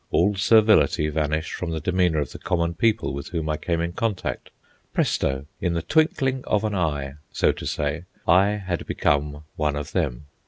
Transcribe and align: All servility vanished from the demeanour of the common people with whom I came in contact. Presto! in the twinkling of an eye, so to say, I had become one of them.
All 0.09 0.33
servility 0.33 1.09
vanished 1.09 1.53
from 1.53 1.69
the 1.69 1.79
demeanour 1.79 2.17
of 2.21 2.31
the 2.31 2.39
common 2.39 2.73
people 2.73 3.13
with 3.13 3.27
whom 3.27 3.47
I 3.49 3.57
came 3.57 3.81
in 3.81 3.93
contact. 3.93 4.49
Presto! 4.95 5.45
in 5.59 5.73
the 5.73 5.83
twinkling 5.83 6.43
of 6.45 6.63
an 6.63 6.73
eye, 6.73 7.17
so 7.31 7.51
to 7.51 7.67
say, 7.67 8.05
I 8.27 8.47
had 8.47 8.87
become 8.87 9.43
one 9.57 9.75
of 9.75 9.91
them. 9.91 10.25